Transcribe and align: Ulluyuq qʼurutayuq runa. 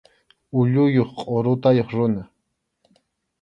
Ulluyuq 0.59 1.11
qʼurutayuq 1.19 1.89
runa. 1.97 2.23